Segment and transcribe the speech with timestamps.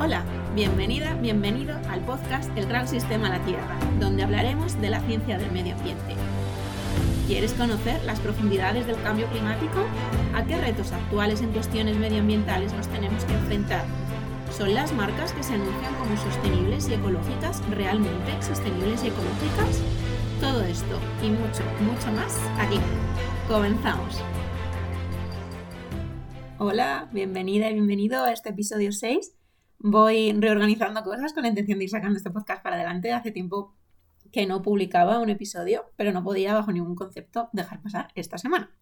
[0.00, 0.24] Hola,
[0.56, 5.52] bienvenida, bienvenido al podcast El Gran Sistema La Tierra, donde hablaremos de la ciencia del
[5.52, 6.16] medio ambiente.
[7.28, 9.84] ¿Quieres conocer las profundidades del cambio climático?
[10.34, 13.84] ¿A qué retos actuales en cuestiones medioambientales nos tenemos que enfrentar?
[14.50, 19.80] ¿Son las marcas que se anuncian como sostenibles y ecológicas realmente sostenibles y ecológicas?
[20.40, 22.80] Todo esto y mucho, mucho más aquí.
[23.46, 24.20] Comenzamos.
[26.58, 29.43] Hola, bienvenida y bienvenido a este episodio 6.
[29.86, 33.12] Voy reorganizando cosas con la intención de ir sacando este podcast para adelante.
[33.12, 33.76] Hace tiempo
[34.32, 38.74] que no publicaba un episodio, pero no podía bajo ningún concepto dejar pasar esta semana.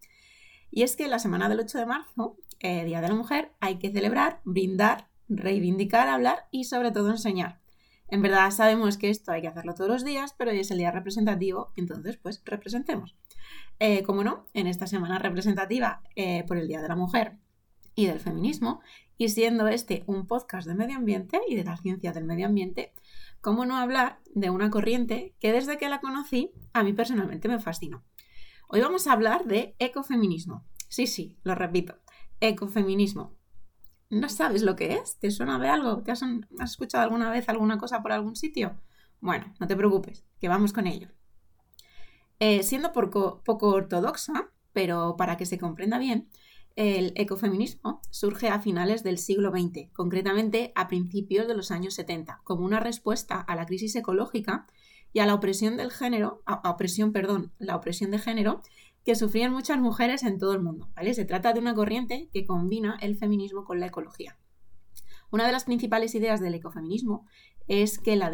[0.71, 3.81] Y es que la semana del 8 de marzo, eh, Día de la Mujer, hay
[3.81, 7.61] que celebrar, brindar, reivindicar, hablar y sobre todo enseñar.
[8.07, 10.79] En verdad sabemos que esto hay que hacerlo todos los días, pero hoy es el
[10.79, 13.17] día representativo, entonces pues representemos.
[13.81, 17.39] Eh, como no, en esta semana representativa eh, por el Día de la Mujer
[17.97, 18.81] y del feminismo,
[19.23, 22.93] y siendo este un podcast de medio ambiente y de la ciencia del medio ambiente,
[23.41, 27.61] ¿cómo no hablar de una corriente que desde que la conocí a mí personalmente me
[27.61, 28.03] fascinó?
[28.67, 30.67] Hoy vamos a hablar de ecofeminismo.
[30.89, 31.95] Sí, sí, lo repito,
[32.41, 33.37] ecofeminismo.
[34.11, 35.21] ¿No sabes lo que es?
[35.21, 36.03] ¿Te suena de algo?
[36.03, 36.25] ¿Te has,
[36.61, 38.81] escuchado alguna vez alguna cosa por algún sitio?
[39.21, 41.11] Bueno, no te preocupes, que vamos con ello.
[42.41, 46.29] Eh, siendo poco, poco ortodoxa, pero para que se comprenda bien,
[46.77, 52.41] el ecofeminismo surge a finales del siglo XX, concretamente a principios de los años 70,
[52.45, 54.67] como una respuesta a la crisis ecológica
[55.13, 58.63] y a la opresión del género, a, opresión, perdón, la opresión de género
[59.05, 60.91] que sufrían muchas mujeres en todo el mundo.
[60.95, 61.13] ¿vale?
[61.15, 64.39] Se trata de una corriente que combina el feminismo con la ecología.
[65.31, 67.27] Una de las principales ideas del ecofeminismo
[67.67, 68.31] es que la,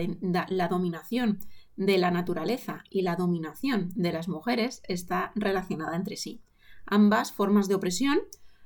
[0.49, 1.39] la dominación
[1.77, 6.43] de la naturaleza y la dominación de las mujeres está relacionada entre sí.
[6.91, 8.21] Ambas formas de opresión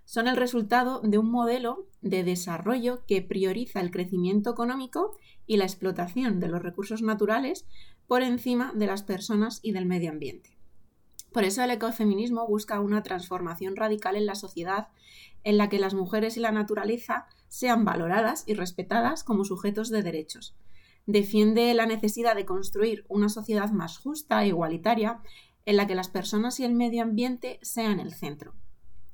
[0.05, 5.65] son el resultado de un modelo de desarrollo que prioriza el crecimiento económico y la
[5.65, 7.67] explotación de los recursos naturales
[8.07, 10.57] por encima de las personas y del medio ambiente.
[11.33, 14.89] Por eso el ecofeminismo busca una transformación radical en la sociedad
[15.43, 20.03] en la que las mujeres y la naturaleza sean valoradas y respetadas como sujetos de
[20.03, 20.55] derechos.
[21.07, 25.21] Defiende la necesidad de construir una sociedad más justa e igualitaria
[25.65, 28.55] en la que las personas y el medio ambiente sean el centro.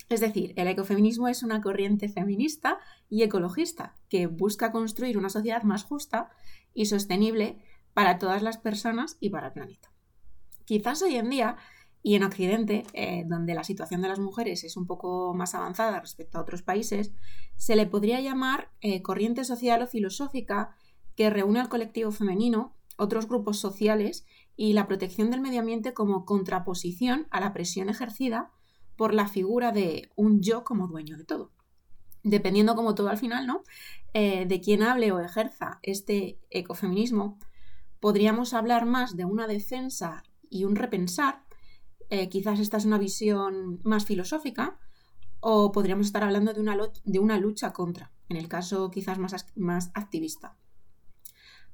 [0.09, 2.79] Es decir, el ecofeminismo es una corriente feminista
[3.11, 6.31] y ecologista que busca construir una sociedad más justa
[6.73, 7.59] y sostenible
[7.93, 9.93] para todas las personas y para el planeta.
[10.65, 11.57] Quizás hoy en día
[12.03, 16.01] y en Occidente, eh, donde la situación de las mujeres es un poco más avanzada
[16.01, 17.13] respecto a otros países,
[17.57, 20.77] se le podría llamar eh, corriente social o filosófica
[21.17, 24.25] que reúne al colectivo femenino, otros grupos sociales
[24.59, 28.51] y la protección del medio ambiente como contraposición a la presión ejercida
[28.97, 31.53] por la figura de un yo como dueño de todo.
[32.25, 33.63] Dependiendo como todo al final, ¿no?
[34.15, 37.39] Eh, de quién hable o ejerza este ecofeminismo,
[38.01, 41.45] podríamos hablar más de una defensa y un repensar
[42.11, 44.79] eh, quizás esta es una visión más filosófica,
[45.41, 49.47] o podríamos estar hablando de una, de una lucha contra, en el caso quizás más,
[49.55, 50.57] más activista.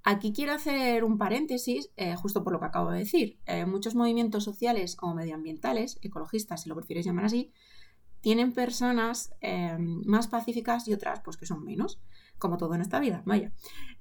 [0.05, 3.39] Aquí quiero hacer un paréntesis, eh, justo por lo que acabo de decir.
[3.47, 7.51] Eh, muchos movimientos sociales o medioambientales, ecologistas, si lo prefieres llamar así,
[8.21, 9.35] tienen personas
[10.07, 12.01] más pacíficas y otras pues que son menos,
[12.39, 13.53] como todo en esta vida, vaya.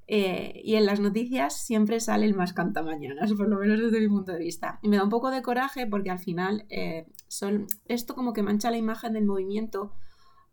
[0.07, 4.09] Eh, y en las noticias siempre sale el más cantamañanas, por lo menos desde mi
[4.09, 4.79] punto de vista.
[4.81, 8.43] Y me da un poco de coraje porque al final eh, son, esto como que
[8.43, 9.93] mancha la imagen del movimiento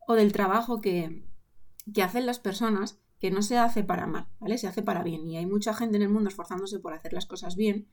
[0.07, 1.25] o del trabajo que,
[2.01, 4.59] hacen las personas, que no se hace para mal, ¿vale?
[4.59, 5.27] Se hace para bien.
[5.29, 7.87] Y hay mucha gente en el mundo esforzándose por hacer las cosas bien.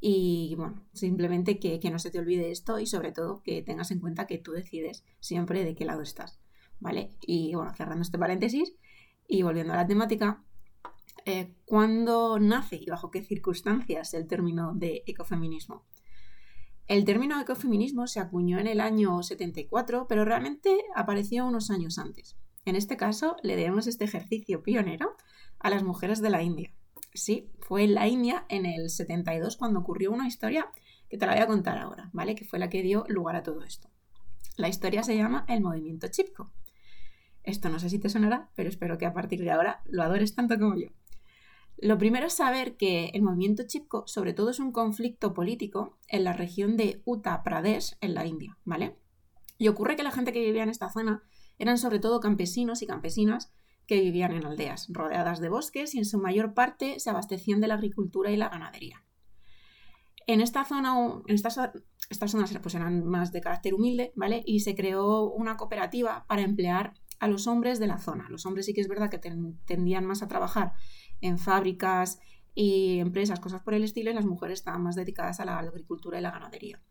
[0.00, 3.90] Y bueno, simplemente que, que no se te olvide esto y sobre todo que tengas
[3.90, 6.40] en cuenta que tú decides siempre de qué lado estás,
[6.80, 7.14] ¿vale?
[7.20, 8.74] Y bueno, cerrando este paréntesis
[9.28, 10.42] y volviendo a la temática,
[11.24, 15.84] eh, cuándo nace y bajo qué circunstancias el término de ecofeminismo.
[16.86, 22.36] El término ecofeminismo se acuñó en el año 74, pero realmente apareció unos años antes.
[22.66, 25.16] En este caso, le debemos este ejercicio pionero
[25.60, 26.74] a las mujeres de la India.
[27.14, 30.68] Sí, fue en la India en el 72 cuando ocurrió una historia
[31.08, 32.34] que te la voy a contar ahora, ¿vale?
[32.34, 33.88] Que fue la que dio lugar a todo esto.
[34.56, 36.50] La historia se llama el movimiento Chipko.
[37.44, 40.34] Esto no sé si te sonará, pero espero que a partir de ahora lo adores
[40.34, 40.88] tanto como yo.
[41.78, 46.24] Lo primero es saber que el movimiento Chipko sobre todo es un conflicto político en
[46.24, 48.98] la región de Uttar Pradesh, en la India, ¿vale?
[49.56, 51.22] Y ocurre que la gente que vivía en esta zona
[51.58, 53.52] eran sobre todo campesinos y campesinas
[53.86, 57.68] que vivían en aldeas rodeadas de bosques y en su mayor parte se abastecían de
[57.68, 59.04] la agricultura y la ganadería.
[60.26, 60.94] En esta zona,
[61.26, 64.42] en estas, zonas pues eran más de carácter humilde, ¿vale?
[64.44, 68.28] Y se creó una cooperativa para emplear a los hombres de la zona.
[68.28, 69.20] Los hombres sí que es verdad que
[69.66, 70.72] tendían más a trabajar
[71.20, 72.18] en fábricas
[72.54, 76.18] y empresas, cosas por el estilo, y las mujeres estaban más dedicadas a la agricultura
[76.18, 76.82] y la ganadería.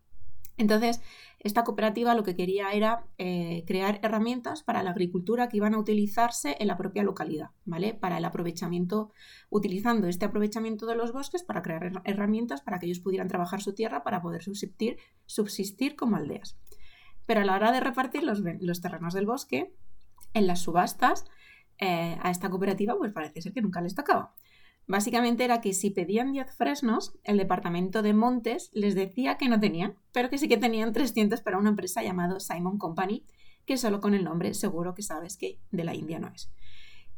[0.57, 1.01] Entonces,
[1.39, 5.77] esta cooperativa lo que quería era eh, crear herramientas para la agricultura que iban a
[5.77, 7.93] utilizarse en la propia localidad, ¿vale?
[7.93, 9.11] Para el aprovechamiento,
[9.49, 13.73] utilizando este aprovechamiento de los bosques para crear herramientas para que ellos pudieran trabajar su
[13.73, 16.57] tierra para poder subsistir, subsistir como aldeas.
[17.25, 18.41] Pero a la hora de repartir los,
[18.81, 19.73] terrenos del bosque,
[20.33, 21.25] en las subastas,
[21.77, 24.33] eh, a esta cooperativa, pues parece ser que nunca les tocaba.
[24.87, 29.59] Básicamente era que si pedían 10 fresnos, el departamento de Montes les decía que no
[29.59, 33.25] tenían, pero que sí que tenían 300 para una empresa llamada Simon Company,
[33.65, 36.51] que solo con el nombre seguro que sabes que de la India no es.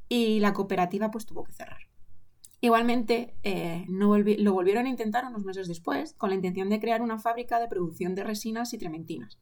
[0.08, 1.82] Y la cooperativa pues tuvo que cerrar.
[2.62, 7.02] Igualmente, eh, no lo volvieron a intentar unos meses después con la intención de crear
[7.02, 9.40] una fábrica de producción de resinas y trementinas.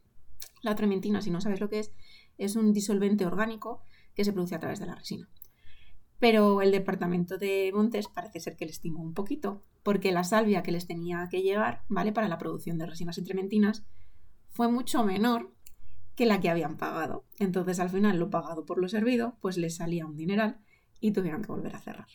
[0.63, 1.91] La trementina, si no sabes lo que es,
[2.37, 3.83] es un disolvente orgánico
[4.15, 5.29] que se produce a través de la resina.
[6.25, 10.63] Pero el departamento de Montes parece ser que les estimó un poquito, porque la salvia
[10.63, 12.13] que les tenía que llegar, ¿vale?
[12.13, 13.85] Para la producción de resinas y trementinas,
[14.49, 15.53] fue mucho menor
[16.15, 17.25] que la que habían pagado.
[17.37, 20.57] Entonces, al final, lo pagado por lo servido, pues les salía un dineral
[20.99, 22.07] y tuvieron que volver a cerrar.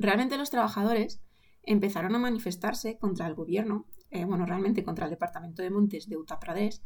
[0.00, 1.22] Realmente los trabajadores
[1.62, 6.16] empezaron a manifestarse contra el gobierno, eh, bueno, realmente contra el departamento de Montes de
[6.16, 6.82] Uttar Pradesh,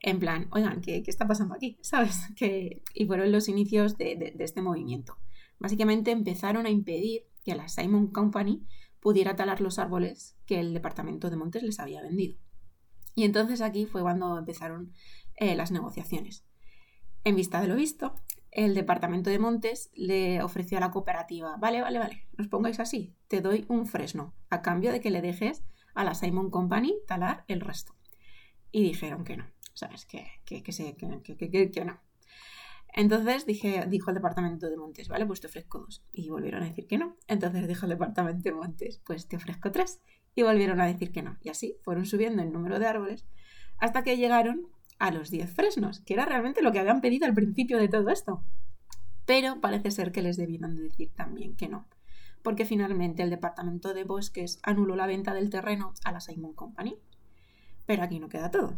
[0.00, 1.78] en plan, oigan, ¿qué, está pasando aquí?
[1.82, 2.18] ¿Sabes?
[2.34, 5.18] Que, y fueron los inicios de este movimiento.
[5.58, 8.66] Básicamente empezaron a impedir que la Simon Company
[9.00, 12.38] pudiera talar los árboles que el departamento de Montes les había vendido.
[13.14, 14.92] Y entonces aquí fue cuando empezaron
[15.36, 16.44] eh, las negociaciones.
[17.24, 18.14] En vista de lo visto,
[18.50, 23.14] el departamento de Montes le ofreció a la cooperativa, vale, vale, vale, os pongáis así,
[23.28, 25.64] te doy un fresno, a cambio de que le dejes
[25.94, 27.94] a la Simon Company talar el resto.
[28.70, 30.06] Y dijeron que no, ¿sabes?
[30.06, 30.72] Que, que, que,
[31.70, 32.00] que no.
[32.94, 36.04] Entonces dije, dijo el departamento de Montes, vale, pues te ofrezco dos.
[36.12, 37.16] Y volvieron a decir que no.
[37.26, 40.00] Entonces dijo el departamento de Montes, pues te ofrezco tres.
[40.34, 41.36] Y volvieron a decir que no.
[41.42, 43.26] Y así fueron subiendo el número de árboles
[43.78, 44.68] hasta que llegaron
[44.98, 48.10] a los diez fresnos, que era realmente lo que habían pedido al principio de todo
[48.10, 48.44] esto.
[49.24, 51.86] Pero parece ser que les debieron de decir también que no,
[52.42, 56.98] porque finalmente el departamento de bosques anuló la venta del terreno a la Simon Company.
[57.86, 58.76] Pero aquí no queda todo.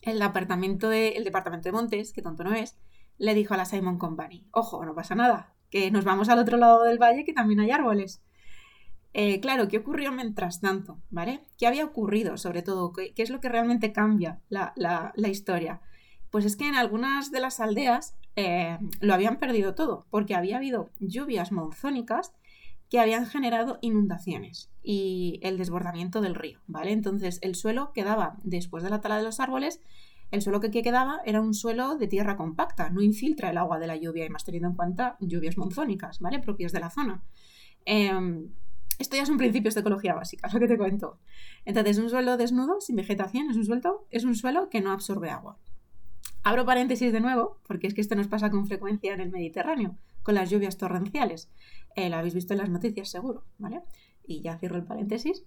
[0.00, 2.76] El departamento de, el departamento de Montes, que tonto no es,
[3.18, 6.56] le dijo a la Simon Company, ojo, no pasa nada, que nos vamos al otro
[6.56, 8.22] lado del valle que también hay árboles.
[9.12, 10.98] Eh, claro, ¿qué ocurrió mientras tanto?
[11.10, 11.40] ¿Vale?
[11.56, 12.92] ¿Qué había ocurrido sobre todo?
[12.92, 15.80] ¿Qué, es lo que realmente cambia la, historia?
[16.30, 20.56] Pues es que en algunas de las aldeas eh, lo habían perdido todo, porque había
[20.56, 22.32] habido lluvias monzónicas
[22.90, 26.92] que habían generado inundaciones y el desbordamiento del río, ¿vale?
[26.92, 29.80] Entonces el suelo quedaba, después de la tala de los árboles,
[30.34, 33.86] el suelo que quedaba era un suelo de tierra compacta, no infiltra el agua de
[33.86, 36.40] la lluvia y más teniendo en cuenta lluvias monzónicas, ¿vale?
[36.40, 37.22] Propias de la zona.
[37.84, 38.50] Em,
[38.98, 41.20] esto ya son principios de ecología básica, lo que te cuento.
[41.64, 45.30] Entonces, un suelo desnudo, sin vegetación, es un, suelo, es un suelo que no absorbe
[45.30, 45.58] agua.
[46.42, 49.96] Abro paréntesis de nuevo, porque es que esto nos pasa con frecuencia en el Mediterráneo,
[50.22, 51.48] con las lluvias torrenciales.
[51.94, 53.82] Eh, lo habéis visto en las noticias, seguro, ¿vale?
[54.26, 55.44] Y ya cierro el paréntesis.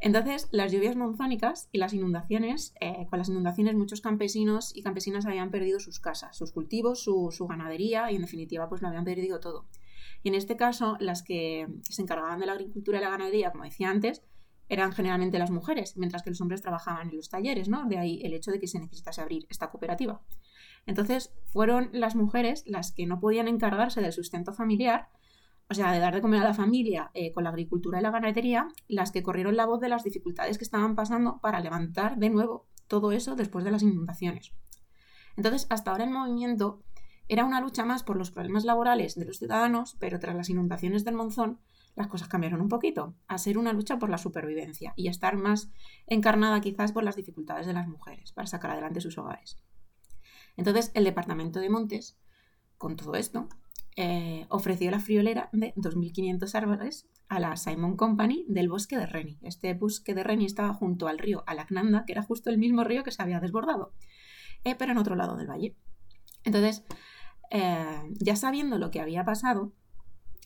[0.00, 5.26] Entonces, las lluvias monzónicas y las inundaciones, eh, con las inundaciones muchos campesinos y campesinas
[5.26, 9.40] habían perdido sus casas, sus cultivos, su, ganadería y en definitiva pues lo habían perdido
[9.40, 9.66] todo.
[10.22, 13.64] Y en este caso, las que se encargaban de la agricultura y la ganadería, como
[13.64, 14.22] decía antes,
[14.68, 17.86] eran generalmente las mujeres, mientras que los hombres trabajaban en los talleres, ¿no?
[17.86, 20.22] De ahí el hecho de que se necesitase abrir esta cooperativa.
[20.86, 25.08] Entonces, fueron las mujeres las que no podían encargarse del sustento familiar
[25.70, 28.10] o sea, de dar de comer a la familia eh, con la agricultura y la
[28.10, 32.30] ganadería, las que corrieron la voz de las dificultades que estaban pasando para levantar de
[32.30, 34.52] nuevo todo eso después de las inundaciones.
[35.36, 36.82] Entonces, hasta ahora el movimiento
[37.28, 41.04] era una lucha más por los problemas laborales de los ciudadanos, pero tras las inundaciones
[41.04, 41.60] del Monzón,
[41.94, 45.36] las cosas cambiaron un poquito, a ser una lucha por la supervivencia y a estar
[45.36, 45.70] más
[46.06, 49.58] encarnada quizás por las dificultades de las mujeres para sacar adelante sus hogares.
[50.56, 52.18] Entonces, el departamento de Montes,
[52.78, 53.48] con todo esto,
[54.00, 59.40] eh, ofreció la friolera de 2.500 árboles a la Simon Company del bosque de Reni.
[59.42, 63.02] Este bosque de Reni estaba junto al río Alaknanda, que era justo el mismo río
[63.02, 63.92] que se había desbordado,
[64.62, 65.74] eh, pero en otro lado del valle.
[66.44, 66.84] Entonces,
[67.50, 69.72] eh, ya sabiendo lo que había pasado,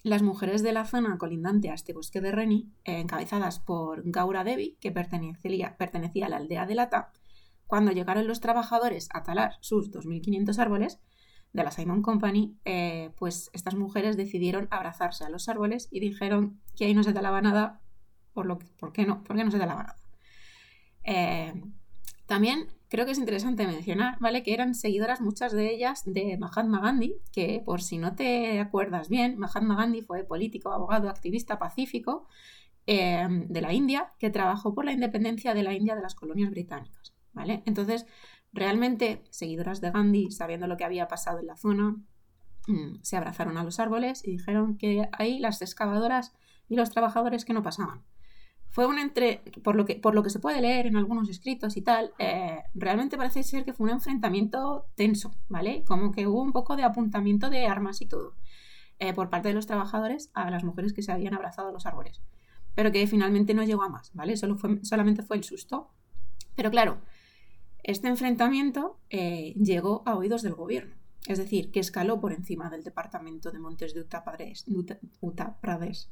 [0.03, 4.79] las mujeres de la zona colindante a este bosque de Reni, encabezadas por Gaura Devi,
[4.81, 7.13] que pertenecía, pertenecía a la aldea de Lata,
[7.67, 11.01] cuando llegaron los trabajadores a talar sus 2.500 árboles,
[11.53, 16.61] de la Simon Company, eh, pues estas mujeres decidieron abrazarse a los árboles y dijeron
[16.77, 17.81] que ahí no se talaba nada,
[18.33, 19.23] por, lo ¿por qué no?
[19.23, 19.97] ¿Por qué no se talaba nada?
[21.05, 21.53] Eh,
[22.27, 24.43] también creo que es interesante mencionar, ¿vale?
[24.43, 29.09] Que eran seguidoras muchas de ellas de Mahatma Gandhi, que por si no te acuerdas
[29.09, 32.27] bien, Mahatma Gandhi fue político, abogado, activista pacífico
[32.87, 36.51] eh, de la India, que trabajó por la independencia de la India de las colonias
[36.51, 37.63] británicas, ¿vale?
[37.67, 38.07] Entonces,
[38.53, 41.97] realmente, seguidoras de Gandhi, sabiendo lo que había pasado en la zona,
[42.69, 46.35] mm, se abrazaron a los árboles y dijeron que ahí las excavadoras
[46.69, 48.03] y los trabajadores que no pasaban
[48.73, 51.77] fue un entre, por lo que, por lo que se puede leer en algunos escritos
[51.77, 55.85] y tal, eh, realmente parece ser que fue un enfrentamiento tenso, ¿vale?
[55.87, 58.35] Como que hubo un poco de apuntamiento de armas y todo
[58.99, 61.85] eh, por parte de los trabajadores a las mujeres que se habían abrazado a los
[61.85, 62.23] árboles,
[62.75, 64.39] pero que finalmente no llegó a más, ¿vale?
[64.39, 65.91] Solo fue, solamente fue el susto.
[66.57, 66.97] Pero claro,
[67.83, 70.95] este enfrentamiento eh, llegó a oídos del gobierno,
[71.27, 76.09] es decir, que escaló por encima del departamento de Montes de Uttar Pradesh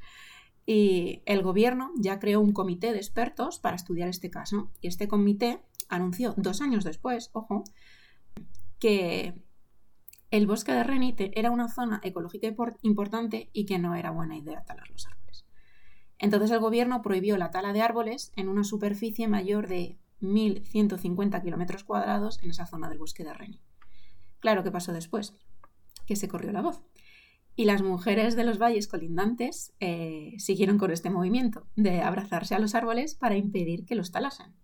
[0.67, 4.71] y el gobierno ya creó un comité de expertos para estudiar este caso.
[4.81, 7.65] Y este comité anunció dos años después, ojo,
[8.79, 9.35] que
[10.31, 12.47] el bosque de Renite era una zona ecológica
[12.83, 15.45] importante y que no era buena idea talar los árboles.
[16.19, 21.85] Entonces el gobierno prohibió la tala de árboles en una superficie mayor de 1.150 kilómetros
[21.85, 23.65] cuadrados en esa zona del bosque de Renite.
[24.41, 25.35] Claro, ¿qué pasó después?
[26.07, 26.83] Que se corrió la voz.
[27.57, 32.59] Y las mujeres de los valles colindantes eh, siguieron con este movimiento de abrazarse a
[32.59, 34.55] los árboles para impedir que los talasen.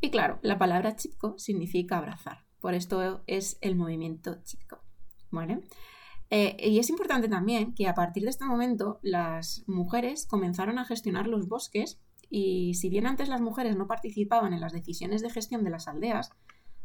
[0.00, 4.80] Y claro, la palabra chipko significa abrazar, por esto es el movimiento chipko.
[5.30, 5.60] Bueno,
[6.30, 10.84] eh, y es importante también que a partir de este momento las mujeres comenzaron a
[10.84, 12.00] gestionar los bosques
[12.30, 15.88] y si bien antes las mujeres no participaban en las decisiones de gestión de las
[15.88, 16.30] aldeas,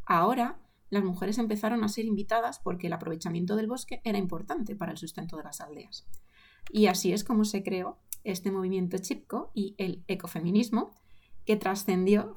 [0.05, 4.91] ahora las mujeres empezaron a ser invitadas porque el aprovechamiento del bosque era importante para
[4.91, 6.07] el sustento de las aldeas.
[6.71, 10.95] Y así es como se creó este movimiento chipko y el ecofeminismo
[11.45, 12.35] que trascendió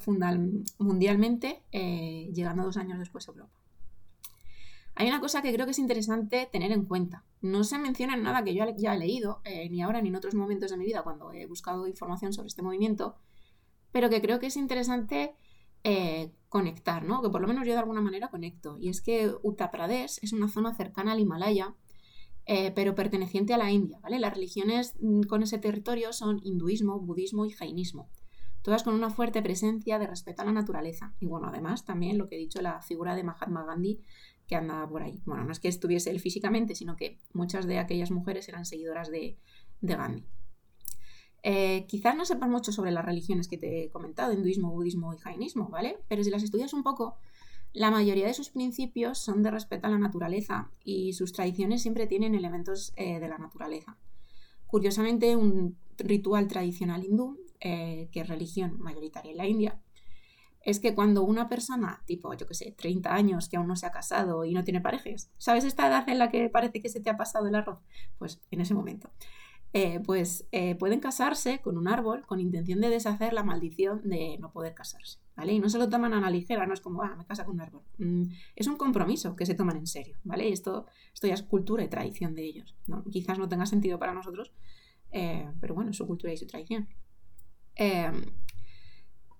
[0.78, 3.52] mundialmente eh, llegando dos años después a Europa.
[4.94, 7.25] Hay una cosa que creo que es interesante tener en cuenta.
[7.40, 10.16] No se menciona en nada que yo ya he leído, eh, ni ahora ni en
[10.16, 13.16] otros momentos de mi vida cuando he buscado información sobre este movimiento,
[13.90, 15.34] pero que creo que es interesante
[15.84, 17.22] eh, conectar, ¿no?
[17.22, 18.76] Que por lo menos yo de alguna manera conecto.
[18.78, 21.75] Y es que Uttar Pradesh es una zona cercana al Himalaya,
[22.44, 24.18] eh, pero perteneciente a la India, ¿vale?
[24.18, 28.11] Las religiones mm, con ese territorio son hinduismo, budismo y jainismo.
[28.62, 31.14] Todas con una fuerte presencia de respeto a la naturaleza.
[31.18, 34.00] Y bueno, además también lo que he dicho, la figura de Mahatma Gandhi
[34.46, 35.22] que andaba por ahí.
[35.25, 39.11] Bueno, no es que estuviese él físicamente, sino que muchas de aquellas mujeres eran seguidoras
[39.11, 39.37] de
[39.80, 40.25] Gandhi.
[41.42, 45.18] Eh, quizás no sepas mucho sobre las religiones que te he comentado, hinduismo, budismo y
[45.18, 45.99] jainismo, ¿vale?
[46.08, 47.16] Pero si las estudias un poco,
[47.72, 52.06] la mayoría de sus principios son de respeto a la naturaleza y sus tradiciones siempre
[52.06, 53.96] tienen elementos eh, de la naturaleza.
[54.68, 59.80] Curiosamente, un ritual tradicional hindú, eh, que es religión mayoritaria en la India,
[60.64, 63.87] es que cuando una persona, tipo, yo qué sé, 30 años, que aún no se
[63.87, 67.00] ha casado y no tiene parejas, ¿sabes esta edad en la que parece que se
[67.00, 67.81] te ha pasado el arroz?
[68.19, 69.11] Pues en ese momento.
[69.75, 74.37] Eh, pues eh, pueden casarse con un árbol con intención de deshacer la maldición de
[74.38, 75.54] no poder casarse, ¿vale?
[75.54, 77.54] Y no se lo toman a la ligera, no es como, ah, me casa con
[77.54, 77.83] un árbol.
[77.97, 80.47] Mm, es un compromiso que se toman en serio, ¿vale?
[80.47, 83.02] Y esto, esto ya es cultura y tradición de ellos, ¿no?
[83.04, 84.52] Quizás no tenga sentido para nosotros,
[85.11, 86.87] eh, pero bueno, su cultura y su tradición.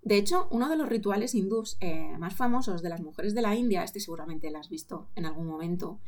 [0.03, 1.79] De hecho, uno de los rituales hindús
[2.19, 5.47] más famosos de las mujeres de la India, este seguramente lo has visto en algún
[5.47, 6.01] momento,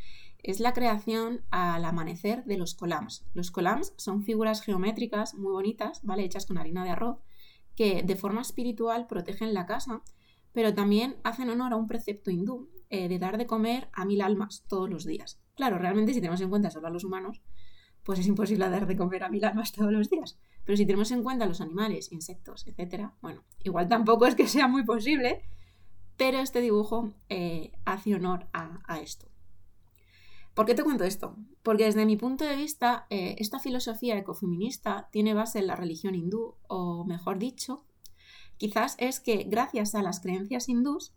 [0.44, 3.24] es la creación al amanecer de los colams.
[3.32, 6.24] Los colams son figuras geométricas muy bonitas, ¿vale?
[6.24, 7.18] Hechas con harina de arroz,
[7.74, 10.02] que de forma espiritual protegen la casa,
[10.52, 14.20] pero también hacen honor a un precepto hindú eh, de dar de comer a mil
[14.20, 15.40] almas todos los días.
[15.56, 17.42] Claro, realmente si tenemos en cuenta solo a los humanos,
[18.02, 20.38] pues es imposible dar de comer a mil almas todos los días.
[20.64, 24.68] Pero si tenemos en cuenta los animales, insectos, etc., bueno, igual tampoco es que sea
[24.68, 25.42] muy posible,
[26.16, 29.28] pero este dibujo eh, hace honor a esto.
[30.54, 31.36] ¿Por qué te cuento esto?
[31.64, 36.14] Porque desde mi punto de vista, eh, esta filosofía ecofeminista tiene base en la religión
[36.14, 37.84] hindú, o mejor dicho,
[38.56, 41.12] quizás es que gracias a las creencias hindús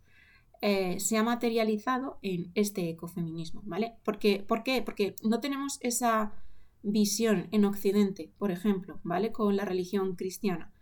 [0.60, 3.94] eh, se ha materializado en este ecofeminismo, ¿vale?
[4.02, 4.44] ¿Por qué?
[4.44, 6.32] Porque no tenemos esa
[6.82, 9.32] visión en Occidente, por ejemplo, ¿vale?
[9.32, 10.72] Con la religión cristiana.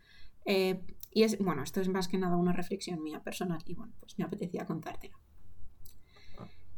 [0.44, 3.94] Eh, y es, bueno, esto es más que nada una reflexión mía personal y bueno,
[4.00, 5.18] pues me apetecía contártela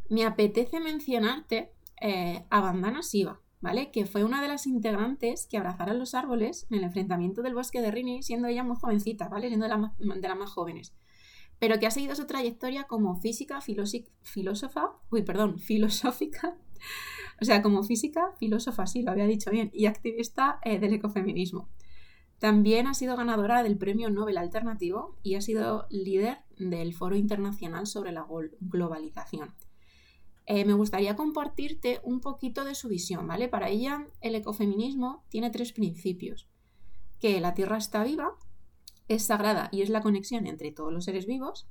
[0.08, 3.90] me apetece mencionarte eh, a Bandana Siva, ¿vale?
[3.90, 7.80] Que fue una de las integrantes que abrazaron los árboles en el enfrentamiento del bosque
[7.80, 9.48] de Rini, siendo ella muy jovencita, ¿vale?
[9.48, 10.94] Siendo de, las más jóvenes.
[11.58, 16.56] Pero que ha seguido su trayectoria como física, filósofa, uy, perdón, filosófica,
[17.40, 21.68] o sea, como física, filósofa, sí, lo había dicho bien, y activista eh, del ecofeminismo.
[22.38, 27.87] También ha sido ganadora del Premio Nobel Alternativo y ha sido líder del Foro Internacional
[27.87, 28.26] sobre la
[28.61, 29.54] Globalización.
[30.47, 33.49] Eh, me gustaría compartirte un poquito de su visión, ¿vale?
[33.49, 36.49] Para ella, el ecofeminismo tiene tres principios.
[37.20, 38.35] Que la Tierra está viva,
[39.08, 41.68] es sagrada y es la conexión entre todos los seres vivos,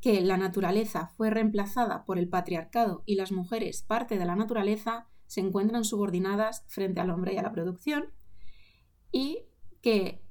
[0.00, 5.08] que la naturaleza fue reemplazada por el patriarcado y las mujeres, parte de la naturaleza,
[5.26, 8.12] se encuentran subordinadas frente al hombre y a la producción,
[9.12, 9.44] y
[9.82, 10.22] que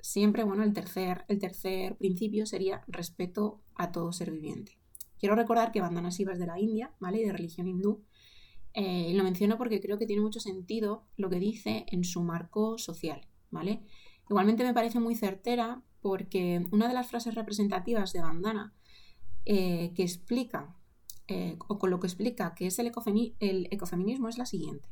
[0.00, 4.78] siempre, bueno, el tercer, el tercer principio sería respeto a todo ser viviente.
[5.18, 7.20] Quiero recordar que Bandana Siva es de la India, ¿vale?
[7.20, 8.04] Y de religión hindú.
[8.74, 12.76] Eh, lo menciono porque creo que tiene mucho sentido lo que dice en su marco
[12.76, 13.86] social, ¿vale?
[14.28, 18.74] Igualmente me parece muy certera porque una de las frases representativas de Bandana
[19.44, 20.76] eh, que explica,
[21.28, 22.92] eh, o con lo que explica que es el,
[23.40, 24.88] el ecofeminismo es la siguiente.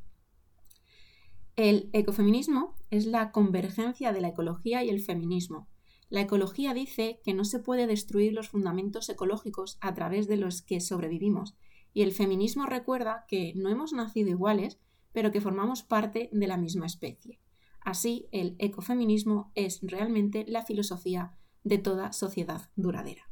[1.56, 5.68] El ecofeminismo es la convergencia de la ecología y el feminismo.
[6.08, 10.62] La ecología dice que no se puede destruir los fundamentos ecológicos a través de los
[10.62, 11.54] que sobrevivimos,
[11.94, 14.78] y el feminismo recuerda que no hemos nacido iguales,
[15.12, 17.40] pero que formamos parte de la misma especie.
[17.80, 23.31] Así, el ecofeminismo es realmente la filosofía de toda sociedad duradera.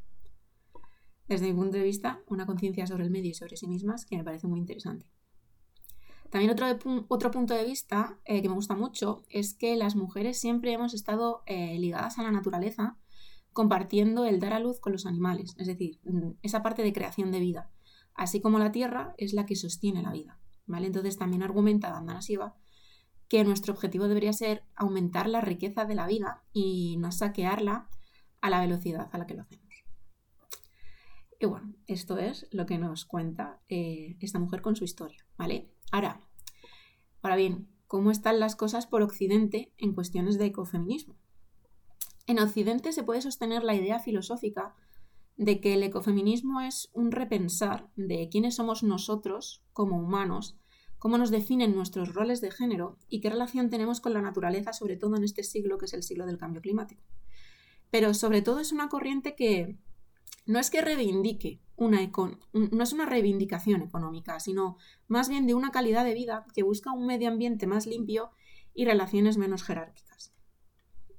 [1.31, 4.17] Desde mi punto de vista, una conciencia sobre el medio y sobre sí mismas que
[4.17, 5.05] me parece muy interesante.
[6.29, 6.67] También otro,
[7.07, 10.93] otro punto de vista eh, que me gusta mucho es que las mujeres siempre hemos
[10.93, 12.97] estado eh, ligadas a la naturaleza,
[13.53, 17.31] compartiendo el dar a luz con los animales, es decir, mm, esa parte de creación
[17.31, 17.71] de vida,
[18.13, 20.37] así como la tierra es la que sostiene la vida.
[20.65, 20.87] ¿vale?
[20.87, 22.57] Entonces también argumenta Dandana Siva
[23.29, 27.87] que nuestro objetivo debería ser aumentar la riqueza de la vida y no saquearla
[28.41, 29.70] a la velocidad a la que lo hacemos.
[31.41, 35.71] Y bueno, esto es lo que nos cuenta eh, esta mujer con su historia, ¿vale?
[35.91, 36.21] Ahora,
[37.23, 41.15] ahora bien, ¿cómo están las cosas por Occidente en cuestiones de ecofeminismo?
[42.27, 44.75] En Occidente se puede sostener la idea filosófica
[45.35, 50.59] de que el ecofeminismo es un repensar de quiénes somos nosotros como humanos,
[50.99, 54.95] cómo nos definen nuestros roles de género y qué relación tenemos con la naturaleza, sobre
[54.95, 57.01] todo en este siglo que es el siglo del cambio climático.
[57.89, 59.79] Pero sobre todo es una corriente que
[60.51, 61.99] no es que reivindique una
[62.51, 66.91] no es una reivindicación económica, sino más bien de una calidad de vida que busca
[66.91, 68.31] un medio ambiente más limpio
[68.73, 70.33] y relaciones menos jerárquicas.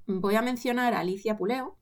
[0.05, 1.79] Voy a mencionar a Alicia Puleo,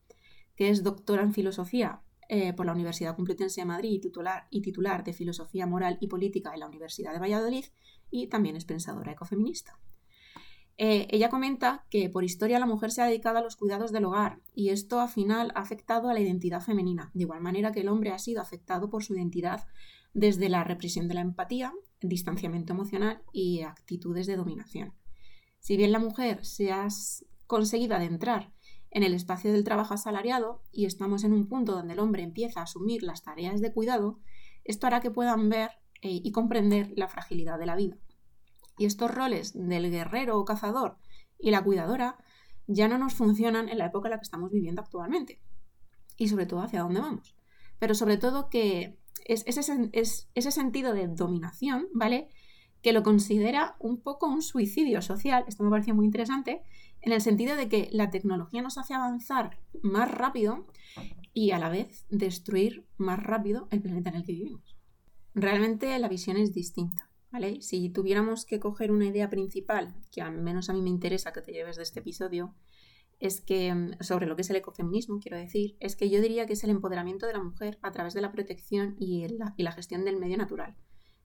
[0.56, 4.62] que es doctora en filosofía eh, por la Universidad Complutense de Madrid y titular, y
[4.62, 7.66] titular de Filosofía Moral y Política en la Universidad de Valladolid,
[8.10, 9.78] y también es pensadora ecofeminista.
[10.84, 14.06] Eh, ella comenta que por historia la mujer se ha dedicado a los cuidados del
[14.06, 17.82] hogar y esto al final ha afectado a la identidad femenina, de igual manera que
[17.82, 19.67] el hombre ha sido afectado por su identidad
[20.15, 24.96] desde la represión de la empatía, distanciamiento emocional y actitudes de dominación.
[25.60, 26.88] Si bien la mujer se ha
[27.46, 28.52] conseguido adentrar
[28.89, 32.60] en el espacio del trabajo asalariado y estamos en un punto donde el hombre empieza
[32.60, 34.20] a asumir las tareas de cuidado,
[34.63, 35.70] esto hará que puedan ver
[36.02, 38.00] eh, y comprender la fragilidad de la vida.
[38.82, 40.98] Y estos roles del guerrero o cazador
[41.38, 42.17] y la cuidadora
[42.65, 45.39] ya no nos funcionan en la época en la que estamos viviendo actualmente.
[46.17, 47.36] Y sobre todo hacia dónde vamos.
[47.78, 52.30] Pero sobre todo que es ese, ese sentido de dominación, ¿vale?
[52.82, 56.63] Que lo considera un poco un suicidio social, esto me pareció muy interesante,
[57.02, 60.65] en el sentido de que la tecnología nos hace avanzar más rápido
[61.36, 64.76] y a la vez destruir más rápido el planeta en el que vivimos.
[65.36, 67.11] Realmente la visión es distinta.
[67.62, 71.41] Si tuviéramos que coger una idea principal, que al menos a mí me interesa que
[71.41, 72.54] te lleves de este episodio,
[73.20, 76.46] es que mm, sobre lo que es el ecofeminismo, quiero decir, es que yo diría
[76.46, 79.63] que es el empoderamiento de la mujer a través de la protección y, la, y
[79.63, 80.76] la gestión del medio natural.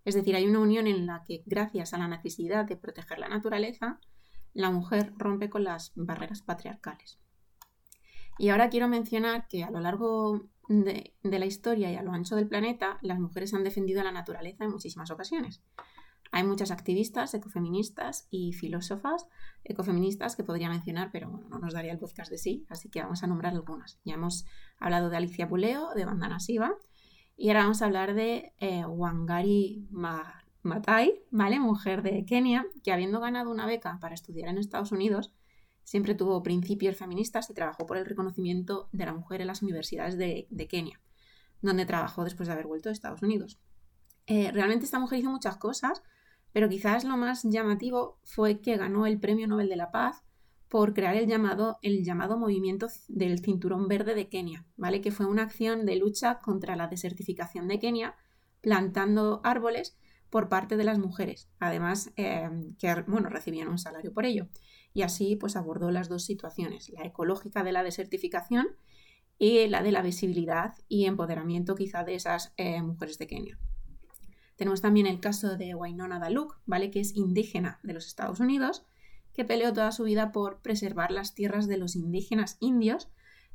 [0.04, 3.28] Es decir, hay una unión en la que, gracias a la necesidad de proteger la
[3.28, 3.98] naturaleza,
[4.52, 7.18] la mujer rompe con las barreras patriarcales.
[8.38, 12.36] Y ahora quiero mencionar que a lo largo de, la historia y a lo ancho
[12.36, 15.62] del planeta, las mujeres han defendido la naturaleza en muchísimas ocasiones.
[16.32, 19.28] Hay muchas activistas, ecofeministas y filósofas
[19.64, 23.02] ecofeministas que podría mencionar, pero bueno, no nos daría el podcast de sí, así que
[23.02, 23.98] vamos a nombrar algunas.
[24.04, 24.46] Ya hemos
[24.78, 26.74] hablado de Alicia Puleo, de Bandana Siva,
[27.36, 31.60] y ahora vamos a hablar de eh, Wangari Maathai, ¿vale?
[31.60, 35.32] Mujer de Kenia, que habiendo ganado una beca para estudiar en Estados Unidos,
[35.86, 40.18] siempre tuvo principios feministas y trabajó por el reconocimiento de la mujer en las universidades
[40.18, 41.00] de, Kenia,
[41.62, 43.60] donde trabajó después de haber vuelto a Estados Unidos.
[44.26, 46.02] Eh, realmente esta mujer hizo muchas cosas,
[46.52, 50.24] pero quizás lo más llamativo fue que ganó el Premio Nobel de la Paz
[50.68, 55.00] por crear el llamado, el llamado movimiento del Cinturón Verde de Kenia, ¿vale?
[55.00, 58.16] que fue una acción de lucha contra la desertificación de Kenia,
[58.60, 59.96] plantando árboles
[60.30, 64.48] por parte de las mujeres, además eh, que bueno, recibían un salario por ello.
[64.96, 68.68] Y así pues abordó las dos situaciones, la ecológica de la desertificación
[69.38, 73.58] y la de la visibilidad y empoderamiento quizá de esas eh, mujeres de Kenia.
[74.56, 76.90] Tenemos también el caso de Wainona Daluk, ¿vale?
[76.90, 78.86] que es indígena de los Estados Unidos,
[79.34, 83.10] que peleó toda su vida por preservar las tierras de los indígenas indios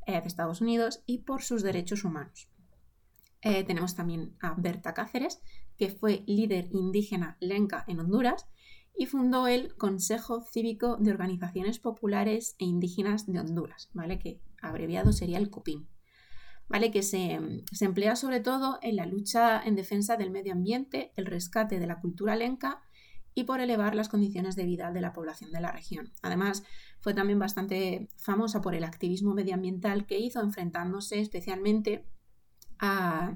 [0.05, 2.49] eh, de Estados Unidos y por sus derechos humanos.
[3.41, 5.41] Eh, tenemos también a Berta Cáceres,
[5.75, 8.45] que fue líder indígena lenca en Honduras
[8.97, 14.19] y fundó el Consejo Cívico de Organizaciones Populares e Indígenas de Honduras, ¿vale?
[14.19, 15.87] que abreviado sería el COPIN.
[16.67, 16.89] ¿Vale?
[16.89, 17.37] que se,
[17.73, 21.87] se, emplea sobre todo en la lucha en defensa del medio ambiente, el rescate de
[21.87, 22.81] la cultura lenca
[23.33, 26.11] y por elevar las condiciones de vida de la población de la región.
[26.21, 26.63] Además,
[26.99, 32.05] fue también bastante famosa por el activismo medioambiental que hizo, enfrentándose especialmente
[32.79, 33.35] a,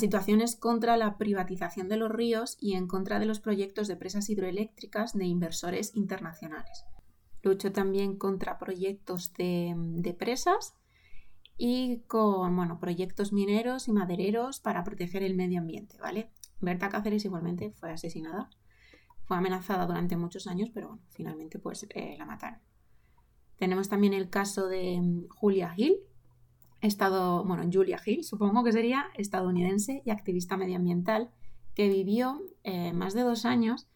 [0.00, 4.30] situaciones contra la privatización de los ríos y en contra de los proyectos de presas
[4.30, 6.84] hidroeléctricas de inversores internacionales.
[7.42, 10.74] Luchó también contra proyectos de, presas
[11.58, 16.30] y con bueno, proyectos mineros y madereros para proteger el medio ambiente, ¿vale?
[16.60, 18.48] Berta Cáceres igualmente fue asesinada.
[19.24, 22.60] Fue amenazada durante muchos años, pero finalmente pues eh, la mataron.
[23.58, 25.98] Tenemos también el caso de mm, Julia Hill,
[26.86, 31.30] estado, bueno, Julia Hill, supongo que sería estadounidense y activista medioambiental,
[31.74, 33.88] que vivió eh, más de dos años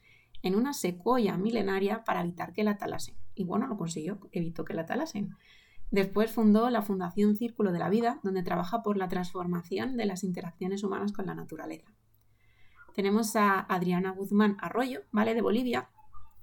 [0.42, 3.16] en una secuoya milenaria para evitar que la talasen.
[3.35, 5.37] Y bueno, lo consiguió, evitó que la talasen.
[5.90, 10.25] Después fundó la Fundación Círculo de la Vida, donde trabaja por la transformación de las
[10.25, 11.92] interacciones humanas con la naturaleza.
[12.94, 15.35] Tenemos a Adriana Guzmán Arroyo, ¿vale?
[15.35, 15.90] De Bolivia,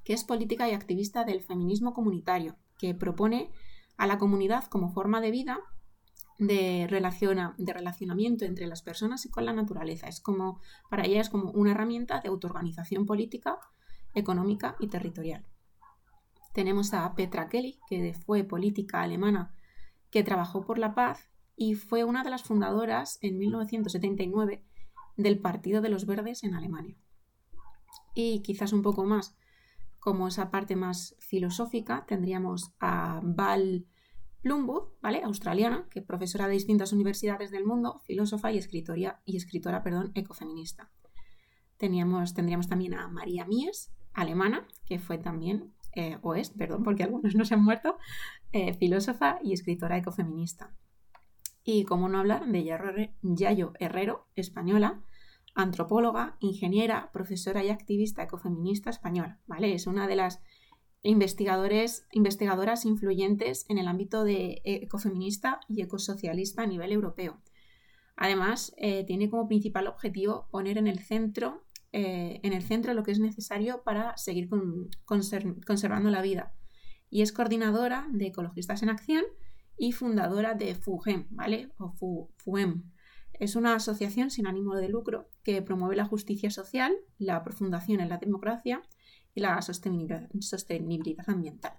[0.03, 3.49] que es política y activista del feminismo comunitario, que propone
[3.97, 5.59] a la comunidad como forma de vida
[6.39, 10.07] de, relaciona, de relacionamiento entre las personas y con la naturaleza.
[10.07, 13.59] Es como, para ella es como una herramienta de autoorganización política,
[14.13, 15.45] económica y territorial.
[16.53, 19.55] Tenemos a Petra Kelly, que fue política alemana
[20.11, 24.63] que trabajó por la paz y fue una de las fundadoras en 1979
[25.17, 26.95] del Partido de los Verdes en Alemania.
[28.13, 29.35] Y quizás un poco más,
[29.99, 33.87] como esa parte más filosófica, tendríamos a Val
[34.43, 35.23] Plumwood, ¿vale?
[35.23, 40.11] Australiana, que es profesora de distintas universidades del mundo, filósofa y escritora, y escritora perdón,
[40.15, 40.91] ecofeminista.
[41.77, 47.03] Teníamos, tendríamos también a María Mies, alemana, que fue también, eh, o es, perdón, porque
[47.03, 47.97] algunos no se han muerto,
[48.51, 50.75] eh, filósofa y escritora ecofeminista.
[51.63, 55.01] Y como no hablar de Yayo Herrero, española,
[55.55, 59.73] antropóloga, ingeniera, profesora y activista ecofeminista española, ¿vale?
[59.73, 60.41] Es una de las
[61.03, 67.41] investigadores, investigadoras influyentes en el ámbito de ecofeminista y ecosocialista a nivel europeo.
[68.15, 73.03] Además, eh, tiene como principal objetivo poner en el centro, eh, en el centro lo
[73.03, 74.49] que es necesario para seguir
[75.05, 76.53] conservando la vida.
[77.09, 79.23] Y es coordinadora de Ecologistas en Acción
[79.77, 81.71] y fundadora de FUGEM, ¿vale?
[81.77, 82.91] O FUEM.
[83.33, 88.09] Es una asociación sin ánimo de lucro que promueve la justicia social, la profundación en
[88.09, 88.81] la democracia
[89.35, 91.73] y la sostenibilidad, ambiental.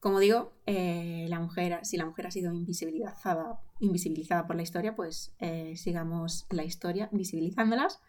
[0.00, 4.94] Como digo, eh, la mujer, si la mujer ha sido invisibilizada, invisibilizada por la historia,
[4.94, 8.00] pues eh, sigamos la historia visibilizándolas.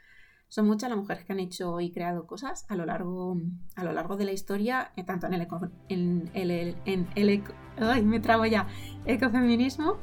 [0.49, 3.37] Son muchas las mujeres que han hecho y creado cosas a lo largo,
[3.75, 5.47] a lo largo de la historia, eh, tanto en el,
[5.89, 7.43] en el, en el
[7.79, 8.67] ay, me trabo ya,
[9.05, 9.97] ecofeminismo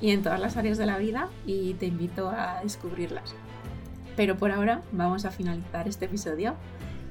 [0.00, 3.34] y en todas las áreas de la vida y te invito a descubrirlas.
[4.16, 6.54] Pero por ahora vamos a finalizar este episodio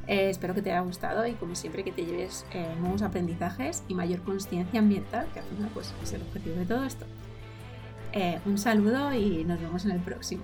[0.08, 3.84] eh, espero que te haya gustado y como siempre que te lleves eh, nuevos aprendizajes
[3.88, 7.06] y mayor conciencia ambiental, que al final pues, es el objetivo de todo esto.
[8.12, 10.44] Eh, un saludo y nos vemos en el próximo.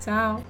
[0.00, 0.42] Chao.